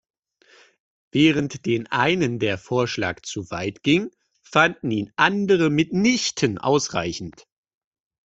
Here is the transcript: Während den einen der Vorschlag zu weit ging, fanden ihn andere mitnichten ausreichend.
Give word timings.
Während 1.11 1.67
den 1.67 1.85
einen 1.85 2.39
der 2.39 2.57
Vorschlag 2.57 3.21
zu 3.21 3.51
weit 3.51 3.83
ging, 3.83 4.09
fanden 4.41 4.89
ihn 4.89 5.13
andere 5.15 5.69
mitnichten 5.69 6.57
ausreichend. 6.57 7.45